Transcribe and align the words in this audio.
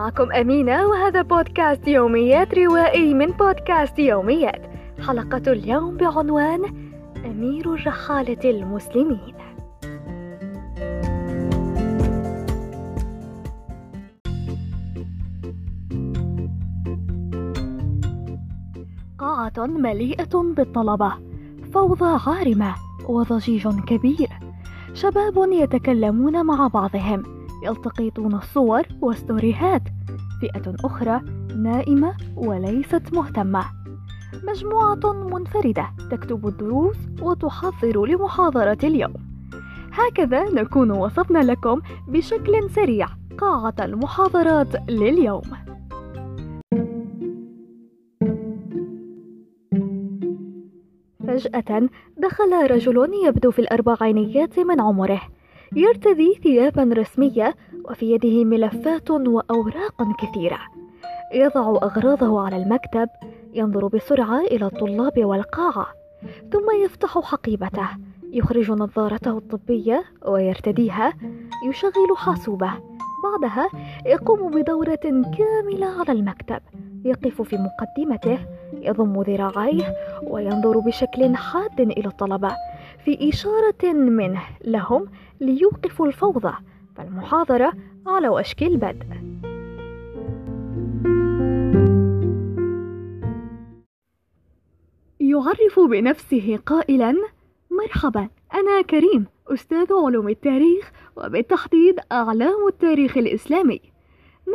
معكم 0.00 0.32
أمينة 0.32 0.86
وهذا 0.86 1.22
بودكاست 1.22 1.88
يوميات 1.88 2.54
روائي 2.54 3.14
من 3.14 3.26
بودكاست 3.26 3.98
يوميات. 3.98 4.62
حلقة 5.06 5.52
اليوم 5.52 5.96
بعنوان 5.96 6.64
أمير 7.24 7.74
الرحالة 7.74 8.50
المسلمين. 8.50 9.34
قاعة 19.18 19.66
مليئة 19.66 20.54
بالطلبة 20.56 21.12
فوضى 21.72 22.20
عارمة 22.26 22.74
وضجيج 23.08 23.68
كبير. 23.68 24.28
شباب 24.94 25.34
يتكلمون 25.52 26.46
مع 26.46 26.66
بعضهم 26.66 27.39
يلتقطون 27.62 28.34
الصور 28.34 28.82
والستوريهات 29.00 29.82
فئة 30.40 30.74
أخرى 30.84 31.20
نائمة 31.56 32.16
وليست 32.36 33.02
مهتمة. 33.12 33.64
مجموعة 34.48 35.12
منفردة 35.12 35.90
تكتب 36.10 36.46
الدروس 36.46 36.96
وتحضر 37.22 38.06
لمحاضرة 38.06 38.78
اليوم. 38.84 39.14
هكذا 39.92 40.44
نكون 40.44 40.90
وصفنا 40.90 41.38
لكم 41.38 41.80
بشكل 42.08 42.70
سريع 42.70 43.06
قاعة 43.38 43.74
المحاضرات 43.80 44.90
لليوم. 44.90 45.42
فجأة 51.26 51.88
دخل 52.18 52.70
رجل 52.70 53.10
يبدو 53.26 53.50
في 53.50 53.58
الأربعينيات 53.58 54.58
من 54.58 54.80
عمره. 54.80 55.20
يرتدي 55.76 56.38
ثيابا 56.42 56.82
رسمية 56.82 57.54
وفي 57.84 58.12
يده 58.12 58.44
ملفات 58.44 59.10
وأوراق 59.10 60.02
كثيرة. 60.18 60.58
يضع 61.34 61.78
أغراضه 61.82 62.40
على 62.40 62.56
المكتب 62.56 63.08
ينظر 63.54 63.86
بسرعة 63.86 64.40
إلى 64.40 64.66
الطلاب 64.66 65.24
والقاعة 65.24 65.86
ثم 66.52 66.84
يفتح 66.84 67.18
حقيبته. 67.18 67.88
يخرج 68.32 68.70
نظارته 68.70 69.38
الطبية 69.38 70.04
ويرتديها. 70.26 71.12
يشغل 71.68 72.16
حاسوبه. 72.16 72.72
بعدها 73.24 73.68
يقوم 74.06 74.50
بدورة 74.50 74.98
كاملة 75.38 75.86
على 75.86 76.12
المكتب. 76.12 76.60
يقف 77.04 77.42
في 77.42 77.56
مقدمته 77.56 78.38
يضم 78.72 79.22
ذراعيه 79.22 79.94
وينظر 80.22 80.78
بشكل 80.78 81.36
حاد 81.36 81.80
إلى 81.80 82.08
الطلبة. 82.08 82.50
في 83.04 83.28
إشارة 83.28 83.92
منه 83.92 84.42
لهم 84.64 85.08
ليوقفوا 85.40 86.06
الفوضى 86.06 86.54
فالمحاضرة 86.96 87.72
على 88.06 88.28
وشك 88.28 88.62
البدء. 88.62 89.06
يعرف 95.20 95.80
بنفسه 95.80 96.58
قائلا 96.66 97.14
مرحبا 97.70 98.28
أنا 98.54 98.82
كريم 98.82 99.26
أستاذ 99.46 99.92
علوم 99.92 100.28
التاريخ 100.28 100.92
وبالتحديد 101.16 102.00
أعلام 102.12 102.66
التاريخ 102.68 103.16
الإسلامي. 103.16 103.80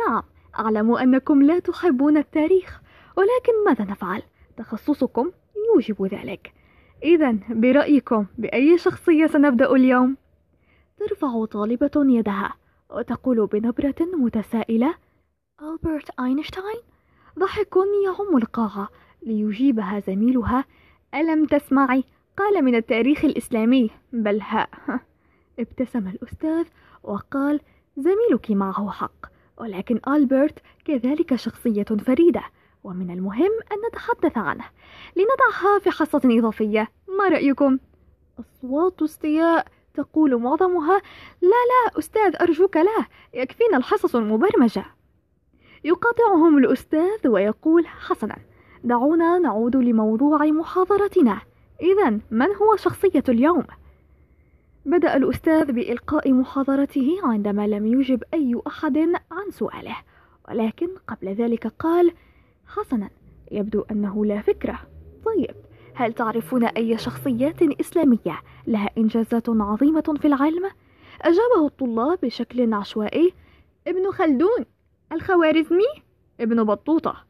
نعم 0.06 0.22
أعلم 0.58 0.92
أنكم 0.92 1.42
لا 1.42 1.58
تحبون 1.58 2.16
التاريخ 2.16 2.80
ولكن 3.16 3.64
ماذا 3.66 3.84
نفعل؟ 3.84 4.22
تخصصكم 4.56 5.30
يوجب 5.74 6.06
ذلك. 6.06 6.55
إذا 7.02 7.36
برأيكم 7.50 8.26
بأي 8.38 8.78
شخصية 8.78 9.26
سنبدأ 9.26 9.72
اليوم؟ 9.72 10.16
ترفع 10.98 11.44
طالبة 11.44 11.90
يدها 11.96 12.54
وتقول 12.90 13.46
بنبرة 13.46 13.94
متسائلة 14.00 14.94
ألبرت 15.62 16.10
أينشتاين؟ 16.20 16.82
ضحك 17.38 17.76
يعم 18.04 18.36
القاعة 18.36 18.88
ليجيبها 19.22 20.00
زميلها. 20.00 20.64
ألم 21.14 21.46
تسمعي؟ 21.46 22.04
قال 22.36 22.64
من 22.64 22.74
التاريخ 22.74 23.24
الإسلامي. 23.24 23.90
بل 24.12 24.40
ها 24.40 24.68
ابتسم 25.58 26.08
الأستاذ 26.08 26.64
وقال 27.02 27.60
زميلك 27.96 28.50
معه 28.50 28.90
حق 28.90 29.26
ولكن 29.58 30.00
ألبرت 30.08 30.58
كذلك 30.84 31.36
شخصية 31.36 31.84
فريدة. 31.84 32.42
ومن 32.86 33.10
المهم 33.10 33.52
أن 33.72 33.76
نتحدث 33.88 34.38
عنه. 34.38 34.64
لنضعها 35.16 35.78
في 35.78 35.90
حصة 35.90 36.20
إضافية. 36.24 36.88
ما 37.18 37.28
رأيكم؟ 37.28 37.78
أصوات 38.40 39.02
استياء 39.02 39.66
تقول 39.94 40.42
معظمها 40.42 41.02
لا 41.42 41.48
لا 41.48 41.98
أستاذ 41.98 42.36
أرجوك 42.40 42.76
لا 42.76 43.06
يكفينا 43.34 43.76
الحصص 43.76 44.16
المبرمجة. 44.16 44.84
يقاطعهم 45.84 46.58
الأستاذ 46.58 47.28
ويقول 47.28 47.86
حسنا 47.86 48.36
دعونا 48.84 49.38
نعود 49.38 49.76
لموضوع 49.76 50.46
محاضرتنا. 50.46 51.40
إذا 51.80 52.10
من 52.30 52.54
هو 52.54 52.76
شخصية 52.76 53.24
اليوم؟ 53.28 53.64
بدأ 54.84 55.16
الأستاذ 55.16 55.72
بإلقاء 55.72 56.32
محاضرته 56.32 57.20
عندما 57.22 57.66
لم 57.66 57.86
يجب 57.86 58.22
أي 58.34 58.60
أحد 58.66 58.98
عن 59.30 59.50
سؤاله. 59.50 59.96
ولكن 60.48 60.88
قبل 61.08 61.28
ذلك 61.28 61.66
قال 61.66 62.12
حسنا 62.66 63.10
يبدو 63.50 63.84
أنه 63.90 64.24
لا 64.24 64.40
فكرة. 64.40 64.78
طيب 65.24 65.54
هل 65.94 66.12
تعرفون 66.12 66.64
أي 66.64 66.98
شخصيات 66.98 67.62
إسلامية 67.62 68.40
لها 68.66 68.90
إنجازات 68.98 69.48
عظيمة 69.48 70.14
في 70.20 70.26
العلم؟ 70.26 70.70
أجابه 71.22 71.66
الطلاب 71.66 72.18
بشكل 72.22 72.74
عشوائي 72.74 73.32
ابن 73.86 74.10
خلدون 74.10 74.64
الخوارزمي 75.12 76.02
ابن 76.40 76.64
بطوطة 76.64 77.24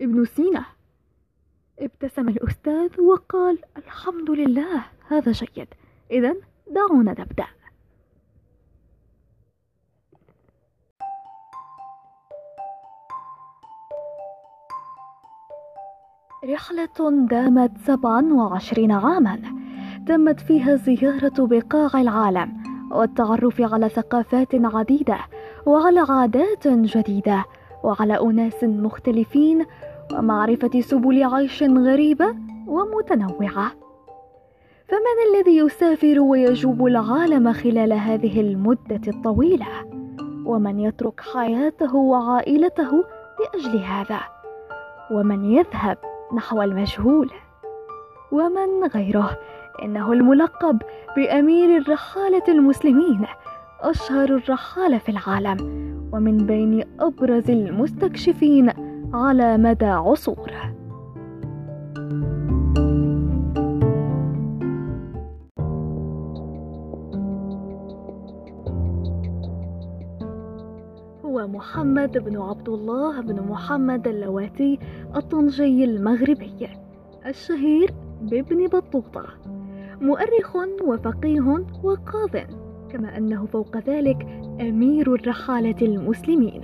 ابن 0.00 0.24
سينا. 0.24 0.64
ابتسم 1.78 2.28
الأستاذ 2.28 3.00
وقال 3.00 3.58
الحمد 3.76 4.30
لله 4.30 4.84
هذا 5.08 5.32
جيد. 5.32 5.68
إذا 6.10 6.36
دعونا 6.70 7.10
نبدأ. 7.10 7.46
رحلة 16.44 17.26
دامت 17.30 17.70
سبعا 17.86 18.32
وعشرين 18.32 18.92
عاما. 18.92 19.38
تمت 20.06 20.40
فيها 20.40 20.76
زيارة 20.76 21.32
بقاع 21.38 22.00
العالم 22.00 22.62
والتعرف 22.90 23.60
على 23.60 23.88
ثقافات 23.88 24.48
عديدة 24.54 25.18
وعلى 25.66 26.00
عادات 26.08 26.68
جديدة 26.68 27.44
وعلى 27.84 28.20
أناس 28.20 28.64
مختلفين 28.64 29.66
ومعرفة 30.12 30.80
سبل 30.80 31.24
عيش 31.24 31.62
غريبة 31.62 32.34
ومتنوعة. 32.66 33.72
فمن 34.88 35.16
الذي 35.34 35.56
يسافر 35.56 36.20
ويجوب 36.20 36.86
العالم 36.86 37.52
خلال 37.52 37.92
هذه 37.92 38.40
المدة 38.40 39.00
الطويلة؟ 39.08 39.66
ومن 40.44 40.80
يترك 40.80 41.20
حياته 41.20 41.96
وعائلته 41.96 43.04
لأجل 43.40 43.78
هذا؟ 43.78 44.20
ومن 45.10 45.44
يذهب 45.44 46.09
نحو 46.34 46.62
المجهول. 46.62 47.30
ومن 48.32 48.84
غيره 48.94 49.38
إنه 49.82 50.12
الملقب 50.12 50.82
بأمير 51.16 51.76
الرحالة 51.76 52.42
المسلمين 52.48 53.26
أشهر 53.80 54.28
الرحالة 54.28 54.98
في 54.98 55.08
العالم 55.08 55.56
ومن 56.12 56.46
بين 56.46 56.84
أبرز 57.00 57.50
المستكشفين 57.50 58.72
على 59.14 59.56
مدى 59.56 59.86
عصور 59.86 60.50
محمد 71.60 72.18
بن 72.18 72.36
عبد 72.36 72.68
الله 72.68 73.20
بن 73.20 73.40
محمد 73.42 74.08
اللواتي 74.08 74.78
الطنجي 75.16 75.84
المغربي 75.84 76.68
الشهير 77.26 77.94
بابن 78.22 78.66
بطوطة 78.66 79.24
مؤرخ 80.00 80.56
وفقيه 80.84 81.64
وقاض 81.82 82.30
كما 82.90 83.16
أنه 83.16 83.46
فوق 83.46 83.76
ذلك 83.76 84.26
أمير 84.60 85.14
الرحالة 85.14 85.76
المسلمين 85.82 86.62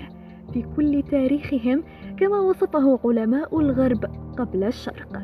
في 0.52 0.64
كل 0.76 1.02
تاريخهم 1.10 1.84
كما 2.16 2.40
وصفه 2.40 2.98
علماء 3.04 3.60
الغرب 3.60 4.04
قبل 4.38 4.64
الشرق. 4.64 5.22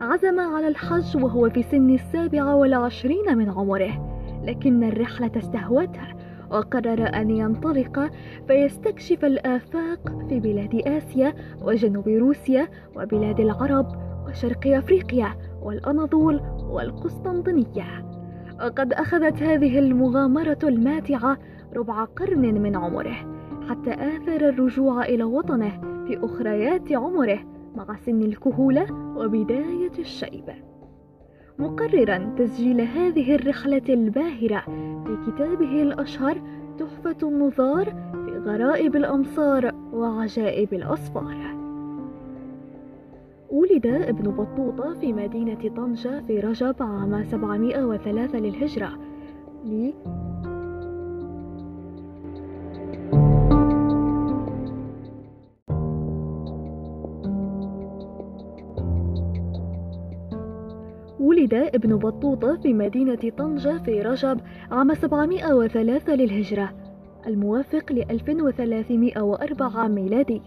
عزم 0.00 0.40
على 0.40 0.68
الحج 0.68 1.16
وهو 1.16 1.50
في 1.50 1.62
سن 1.62 1.90
السابعة 1.90 2.56
والعشرين 2.56 3.38
من 3.38 3.50
عمره 3.50 4.14
لكن 4.44 4.84
الرحلة 4.84 5.30
استهوته 5.36 6.14
وقرر 6.54 7.06
أن 7.14 7.30
ينطلق 7.30 8.10
فيستكشف 8.48 9.24
الآفاق 9.24 10.26
في 10.28 10.40
بلاد 10.40 10.82
آسيا 10.86 11.34
وجنوب 11.62 12.08
روسيا 12.08 12.68
وبلاد 12.96 13.40
العرب 13.40 13.86
وشرق 14.26 14.66
أفريقيا 14.66 15.34
والأناضول 15.62 16.40
والقسطنطينية. 16.70 18.04
وقد 18.60 18.92
أخذت 18.92 19.42
هذه 19.42 19.78
المغامرة 19.78 20.58
الماتعة 20.62 21.38
ربع 21.76 22.04
قرن 22.04 22.62
من 22.62 22.76
عمره 22.76 23.16
حتى 23.68 23.90
آثر 23.90 24.48
الرجوع 24.48 25.04
إلى 25.04 25.24
وطنه 25.24 25.80
في 26.06 26.18
أخريات 26.22 26.92
عمره 26.92 27.38
مع 27.76 27.96
سن 27.96 28.22
الكهولة 28.22 28.86
وبداية 29.16 29.92
الشيب 29.98 30.73
مقررا 31.58 32.34
تسجيل 32.38 32.80
هذه 32.80 33.34
الرحلة 33.34 33.82
الباهرة 33.88 34.60
في 35.06 35.16
كتابه 35.26 35.82
الأشهر 35.82 36.40
تحفة 36.78 37.28
النظار 37.28 37.84
في 38.12 38.38
غرائب 38.38 38.96
الأمصار 38.96 39.74
وعجائب 39.92 40.74
الأصفار. 40.74 41.36
ولد 43.50 43.86
ابن 43.86 44.30
بطوطة 44.30 44.94
في 44.94 45.12
مدينة 45.12 45.68
طنجة 45.76 46.20
في 46.26 46.40
رجب 46.40 46.76
عام 46.80 47.24
703 47.24 48.38
للهجرة 48.38 48.98
ولد 61.24 61.54
ابن 61.54 61.96
بطوطة 61.96 62.56
في 62.56 62.74
مدينة 62.74 63.32
طنجة 63.38 63.78
في 63.78 64.02
رجب 64.02 64.40
عام 64.70 64.94
703 64.94 66.14
للهجرة 66.14 66.72
الموافق 67.26 67.92
ل 67.92 67.98
1304 68.10 69.88
ميلادي. 69.88 70.42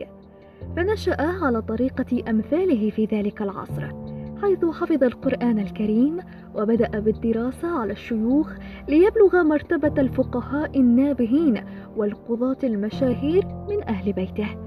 فنشأ 0.76 1.22
على 1.22 1.62
طريقة 1.62 2.30
أمثاله 2.30 2.90
في 2.90 3.06
ذلك 3.06 3.42
العصر 3.42 3.92
حيث 4.42 4.66
حفظ 4.66 5.04
القرآن 5.04 5.60
الكريم 5.60 6.18
وبدأ 6.56 7.00
بالدراسة 7.00 7.80
على 7.80 7.92
الشيوخ 7.92 8.54
ليبلغ 8.90 9.44
مرتبة 9.44 10.02
الفقهاء 10.02 10.80
النابهين 10.80 11.64
والقضاة 11.96 12.58
المشاهير 12.64 13.46
من 13.70 13.84
أهل 13.84 14.14
بيته. 14.14 14.67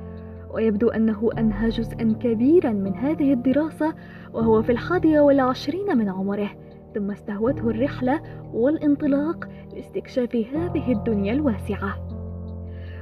ويبدو 0.54 0.88
أنه 0.88 1.30
أنهى 1.38 1.68
جزءا 1.68 2.16
كبيرا 2.20 2.72
من 2.72 2.94
هذه 2.94 3.32
الدراسة 3.32 3.94
وهو 4.32 4.62
في 4.62 4.72
الحادية 4.72 5.20
والعشرين 5.20 5.98
من 5.98 6.08
عمره 6.08 6.50
ثم 6.94 7.10
استهوته 7.10 7.70
الرحلة 7.70 8.20
والانطلاق 8.52 9.48
لاستكشاف 9.74 10.36
هذه 10.36 10.92
الدنيا 10.92 11.32
الواسعة. 11.32 11.94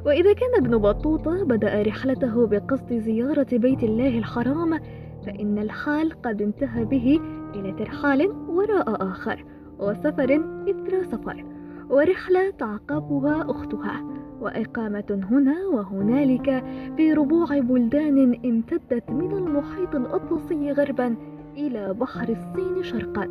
وإذا 0.06 0.32
كان 0.32 0.64
ابن 0.64 0.78
بطوطة 0.78 1.44
بدأ 1.44 1.82
رحلته 1.82 2.46
بقصد 2.46 2.92
زيارة 2.92 3.46
بيت 3.52 3.82
الله 3.82 4.18
الحرام 4.18 4.80
فإن 5.26 5.58
الحال 5.58 6.22
قد 6.22 6.42
انتهى 6.42 6.84
به 6.84 7.20
إلى 7.54 7.72
ترحال 7.72 8.28
وراء 8.48 9.10
آخر 9.10 9.44
وسفر 9.78 10.40
إثر 10.68 11.04
سفر 11.04 11.44
ورحلة 11.90 12.50
تعقبها 12.50 13.50
أختها. 13.50 14.17
وإقامة 14.40 15.26
هنا 15.30 15.66
وهنالك 15.66 16.64
في 16.96 17.12
ربوع 17.12 17.58
بلدان 17.58 18.40
امتدت 18.44 19.10
من 19.10 19.32
المحيط 19.32 19.96
الأطلسي 19.96 20.72
غربا 20.72 21.16
إلى 21.56 21.94
بحر 22.00 22.28
الصين 22.28 22.82
شرقا. 22.82 23.28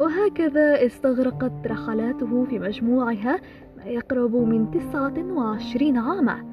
وهكذا 0.00 0.86
استغرقت 0.86 1.66
رحلاته 1.66 2.44
في 2.44 2.58
مجموعها 2.58 3.40
ما 3.76 3.84
يقرب 3.84 4.36
من 4.36 4.70
تسعة 4.70 5.32
وعشرين 5.32 5.96
عاما. 5.96 6.44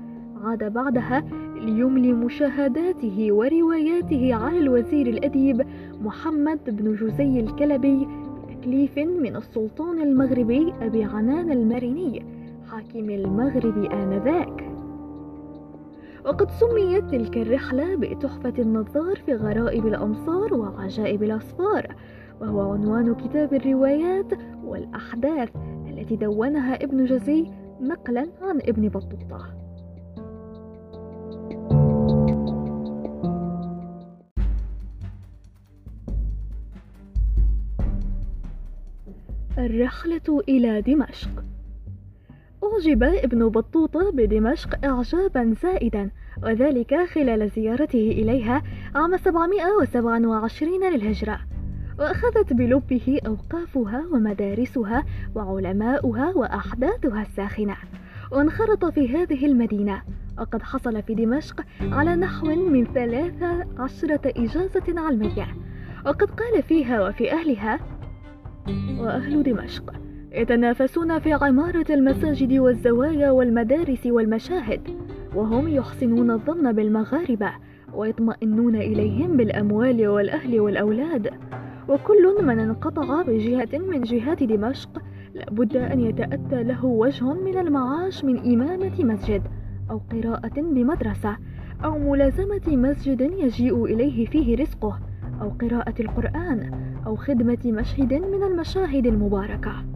عاد 0.44 0.74
بعدها 0.74 1.24
ليملي 1.56 2.14
مشاهداته 2.14 3.28
ورواياته 3.32 4.36
على 4.36 4.60
الوزير 4.60 5.08
الأديب 5.08 5.68
محمد 6.02 6.60
بن 6.68 6.96
جزي 6.96 7.40
الكلبي 7.40 8.08
بتكليف 8.48 8.98
من 8.98 9.36
السلطان 9.36 10.02
المغربي 10.02 10.74
أبي 10.82 11.04
عنان 11.04 11.52
المريني. 11.52 12.33
حاكم 12.72 13.10
المغرب 13.10 13.78
آنذاك. 13.78 14.74
وقد 16.26 16.52
سميت 16.52 17.04
تلك 17.04 17.38
الرحلة 17.38 17.96
بتحفة 17.96 18.54
النظار 18.60 19.16
في 19.16 19.34
غرائب 19.34 19.88
الأمصار 19.88 20.54
وعجائب 20.54 21.24
الأسفار 21.24 21.96
وهو 22.42 22.72
عنوان 22.74 23.16
كتاب 23.16 23.54
الروايات 23.54 24.34
والأحداث 24.64 25.50
التي 25.88 26.16
دونها 26.16 26.84
ابن 26.84 27.06
جزي 27.06 27.52
نقلا 27.82 28.28
عن 28.42 28.60
ابن 28.62 28.90
بطوطة. 28.90 29.64
الرحلة 39.58 40.42
إلى 40.50 40.82
دمشق. 40.82 41.53
أعجب 42.74 43.04
ابن 43.04 43.50
بطوطة 43.50 44.12
بدمشق 44.12 44.86
إعجابا 44.86 45.54
زائدا 45.64 46.10
وذلك 46.44 46.96
خلال 47.06 47.50
زيارته 47.50 48.12
إليها 48.12 48.64
عام 48.96 49.18
727 49.18 50.94
للهجرة. 50.94 51.40
وأخذت 52.00 52.54
بلبه 52.54 53.20
أوقافها 53.28 54.04
ومدارسها 54.12 55.04
وعلماؤها 55.36 56.34
وأحداثها 56.36 57.22
الساخنة. 57.22 57.76
وانخرط 58.32 58.86
في 58.86 59.18
هذه 59.18 59.46
المدينة. 59.46 60.02
وقد 60.40 60.62
حصل 60.62 61.04
في 61.04 61.16
دمشق 61.16 61.62
على 61.82 62.16
نحو 62.16 62.48
من 62.48 62.86
ثلاثة 62.86 63.66
عشرة 63.78 64.22
إجازة 64.26 65.02
علمية 65.02 65.48
وقد 66.06 66.30
قال 66.32 66.64
فيها 66.64 67.08
وفي 67.08 67.32
أهلها 67.32 67.80
وأهل 69.00 69.44
دمشق. 69.44 70.03
يتنافسون 70.34 71.20
في 71.20 71.34
عمارة 71.34 71.86
المساجد 71.90 72.54
والزوايا 72.54 73.32
والمدارس 73.32 74.06
والمشاهد 74.06 74.82
وهم 75.36 75.68
يحسنون 75.68 76.32
الظن 76.32 76.72
بالمغاربة 76.72 77.52
ويطمئنون 77.94 78.76
إليهم 78.76 79.38
بالأموال 79.38 80.08
والأهل 80.08 80.60
والأولاد. 80.60 81.30
وكل 81.90 82.44
من 82.44 82.60
انقطع 82.60 83.22
بجهة 83.22 83.78
من 83.78 84.02
جهات 84.02 84.44
دمشق 84.44 85.02
لابد 85.34 85.78
أن 85.78 86.00
يتأتى 86.00 86.64
له 86.64 86.86
وجه 86.86 87.34
من 87.34 87.58
المعاش 87.58 88.26
من 88.26 88.54
إمامة 88.54 89.04
مسجد 89.04 89.42
أو 89.92 90.02
قراءة 90.12 90.62
بمدرسة 90.62 91.38
أو 91.84 92.00
ملازمة 92.00 92.62
مسجد 92.68 93.22
يجيء 93.22 93.86
إليه 93.86 94.26
فيه 94.26 94.56
رزقه 94.56 95.00
أو 95.42 95.50
قراءة 95.50 96.02
القرآن 96.02 96.72
أو 97.06 97.16
خدمة 97.16 97.60
مشهد 97.66 98.14
من 98.14 98.44
المشاهد 98.44 99.06
المباركة. 99.06 99.93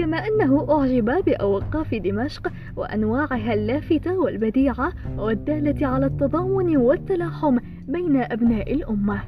كما 0.00 0.16
أنه 0.16 0.66
أعجب 0.70 1.24
بأوقاف 1.24 1.94
دمشق 1.94 2.52
وأنواعها 2.76 3.54
اللافتة 3.54 4.18
والبديعة 4.18 4.92
والدالة 5.18 5.86
على 5.86 6.06
التضامن 6.06 6.76
والتلاحم 6.76 7.58
بين 7.88 8.16
أبناء 8.16 8.74
الأمة. 8.74 9.20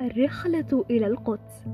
الرحلة 0.00 0.84
إلى 0.90 1.06
القدس. 1.06 1.64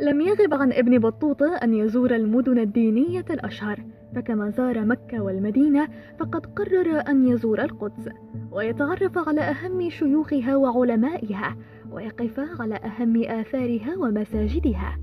لم 0.00 0.20
يغب 0.20 0.54
عن 0.54 0.72
ابن 0.72 0.98
بطوطة 0.98 1.56
أن 1.56 1.74
يزور 1.74 2.14
المدن 2.14 2.58
الدينية 2.58 3.24
الأشهر 3.30 3.97
فكما 4.14 4.50
زار 4.50 4.84
مكة 4.84 5.22
والمدينة 5.22 5.88
فقد 6.18 6.46
قرر 6.46 7.02
أن 7.08 7.26
يزور 7.26 7.62
القدس 7.62 8.08
ويتعرف 8.52 9.28
على 9.28 9.40
أهم 9.40 9.90
شيوخها 9.90 10.56
وعلمائها 10.56 11.56
ويقف 11.92 12.60
على 12.60 12.74
أهم 12.74 13.22
آثارها 13.24 13.96
ومساجدها 13.96 14.98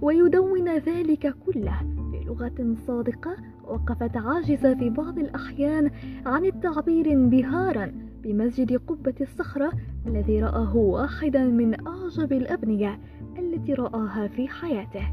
ويدون 0.00 0.68
ذلك 0.68 1.34
كله 1.46 1.80
بلغة 2.12 2.74
صادقة 2.86 3.36
وقفت 3.64 4.16
عاجزة 4.16 4.74
في 4.74 4.90
بعض 4.90 5.18
الأحيان 5.18 5.90
عن 6.26 6.44
التعبير 6.44 7.12
انبهارا 7.12 7.92
بمسجد 8.22 8.76
قبة 8.76 9.14
الصخرة 9.20 9.72
الذي 10.06 10.42
رآه 10.42 10.76
واحدا 10.76 11.44
من 11.44 11.86
أعجب 11.86 12.32
الأبنية 12.32 12.98
التي 13.38 13.74
رآها 13.74 14.28
في 14.28 14.48
حياته. 14.48 15.06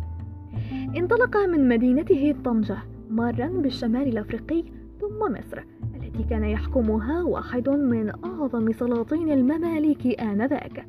انطلق 0.98 1.38
من 1.38 1.68
مدينته 1.68 2.36
طنجة 2.46 2.78
مارا 3.10 3.48
بالشمال 3.48 4.08
الأفريقي 4.08 4.64
ثم 5.02 5.20
مصر 5.20 5.64
التي 5.96 6.24
كان 6.30 6.44
يحكمها 6.44 7.24
واحد 7.24 7.70
من 7.70 8.12
أعظم 8.26 8.72
سلاطين 8.72 9.32
المماليك 9.32 10.22
آنذاك 10.22 10.86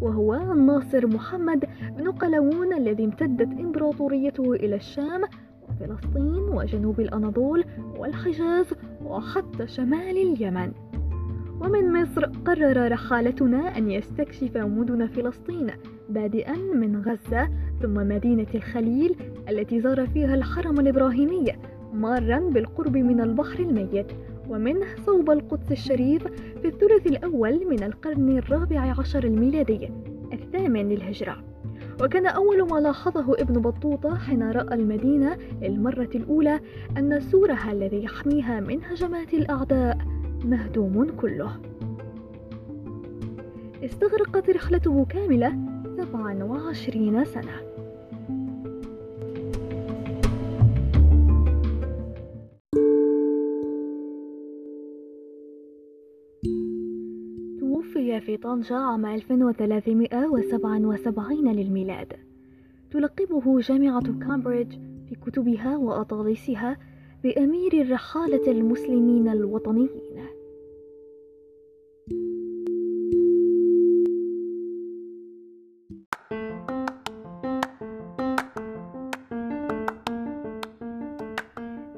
وهو 0.00 0.34
الناصر 0.34 1.06
محمد 1.06 1.64
بن 1.98 2.10
قلاوون 2.10 2.72
الذي 2.72 3.04
امتدت 3.04 3.60
إمبراطوريته 3.60 4.52
إلى 4.52 4.76
الشام 4.76 5.22
وفلسطين 5.68 6.42
وجنوب 6.54 7.00
الأناضول 7.00 7.64
والحجاز 7.98 8.66
وحتى 9.04 9.66
شمال 9.66 10.16
اليمن. 10.16 10.72
ومن 11.60 12.02
مصر 12.02 12.24
قرر 12.24 12.92
رحالتنا 12.92 13.78
أن 13.78 13.90
يستكشف 13.90 14.56
مدن 14.56 15.06
فلسطين 15.06 15.66
بادئا 16.08 16.56
من 16.56 17.02
غزة 17.02 17.48
ثم 17.82 17.94
مدينة 17.94 18.46
الخليل 18.54 19.16
التي 19.48 19.80
زار 19.80 20.06
فيها 20.06 20.34
الحرم 20.34 20.80
الإبراهيمي 20.80 21.52
مارا 21.92 22.38
بالقرب 22.38 22.96
من 22.96 23.20
البحر 23.20 23.58
الميت 23.58 24.06
ومنه 24.48 24.86
صوب 25.06 25.30
القدس 25.30 25.72
الشريف 25.72 26.26
في 26.62 26.68
الثلث 26.68 27.06
الأول 27.06 27.66
من 27.70 27.82
القرن 27.82 28.38
الرابع 28.38 28.94
عشر 28.98 29.24
الميلادي 29.24 29.90
الثامن 30.32 30.88
للهجرة. 30.88 31.36
وكان 32.02 32.26
أول 32.26 32.68
ما 32.70 32.80
لاحظه 32.80 33.34
ابن 33.34 33.60
بطوطة 33.60 34.14
حين 34.14 34.50
رأى 34.50 34.74
المدينة 34.74 35.36
للمرة 35.62 36.10
الأولى 36.14 36.60
أن 36.98 37.20
سورها 37.20 37.72
الذي 37.72 38.04
يحميها 38.04 38.60
من 38.60 38.84
هجمات 38.84 39.34
الأعداء 39.34 39.98
مهدوم 40.44 41.10
كله. 41.10 41.60
استغرقت 43.84 44.50
رحلته 44.50 45.04
كاملة 45.04 45.52
27 45.96 47.24
سنة. 47.24 47.71
في 58.20 58.36
طنجة 58.36 58.74
عام 58.74 59.06
1377 59.06 61.52
للميلاد. 61.52 62.12
تلقبه 62.90 63.60
جامعة 63.60 64.18
كامبريدج 64.20 64.72
في 65.08 65.14
كتبها 65.14 65.76
وأطالسها 65.76 66.76
بأمير 67.24 67.72
الرحالة 67.72 68.52
المسلمين 68.52 69.28
الوطنيين. 69.28 70.26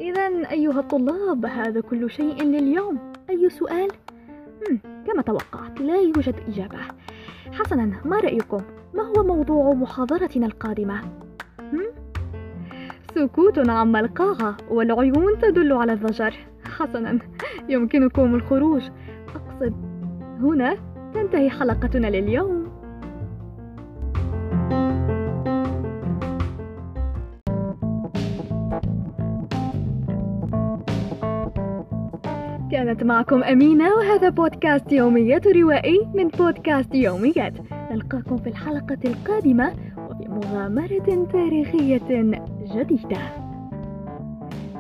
إذا 0.01 0.51
أيها 0.51 0.81
الطلاب 0.81 1.47
هذا 1.47 1.81
كل 1.81 2.11
شيء 2.11 2.43
لليوم. 2.43 2.99
أي 3.31 3.51
سؤال؟ 3.51 3.89
كما 5.07 5.23
توقعت 5.23 5.81
لا 5.81 5.97
يوجد 5.97 6.35
إجابة. 6.49 6.79
حسنا 7.53 8.01
ما 8.05 8.21
رأيكم؟ 8.21 8.63
ما 8.95 9.03
هو 9.03 9.25
موضوع 9.25 9.73
محاضرتنا 9.73 10.47
القادمة؟ 10.47 11.01
سكوت 13.15 13.69
عما 13.69 14.01
القاعة 14.01 14.57
والعيون 14.71 15.39
تدل 15.39 15.73
على 15.73 15.93
الضجر. 15.93 16.35
حسنا 16.65 17.19
يمكنكم 17.69 18.35
الخروج. 18.35 18.83
أقصد 19.35 19.75
هنا 20.41 20.77
تنتهي 21.15 21.51
حلقتنا 21.51 22.07
لليوم. 22.07 22.64
كانت 32.95 33.07
معكم 33.07 33.45
أمينة 33.45 33.95
وهذا 33.95 34.29
بودكاست 34.29 34.93
يوميات 34.93 35.47
روائي 35.47 36.09
من 36.15 36.29
بودكاست 36.29 36.95
يوميات. 36.95 37.53
نلقاكم 37.91 38.37
في 38.37 38.49
الحلقة 38.49 38.99
القادمة 39.05 39.73
وفي 39.99 40.29
مغامرة 40.29 41.27
تاريخية 41.33 42.01
جديدة. 42.75 43.19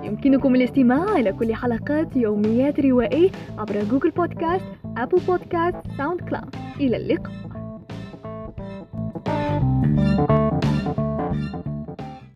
يمكنكم 0.02 0.54
الاستماع 0.54 1.16
إلى 1.16 1.32
كل 1.32 1.54
حلقات 1.54 2.16
يوميات 2.16 2.80
روائي 2.80 3.30
عبر 3.58 3.84
Google 3.90 4.10
Podcasts، 4.10 4.64
Apple 4.96 5.18
Podcasts، 5.28 5.76
SoundCloud 5.98 6.54
إلى 6.80 6.96
اللقاء. 6.96 7.43